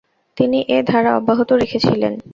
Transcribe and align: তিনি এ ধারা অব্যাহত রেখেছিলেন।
তিনি 0.37 0.59
এ 0.67 0.77
ধারা 0.89 1.11
অব্যাহত 1.19 1.49
রেখেছিলেন। 1.61 2.13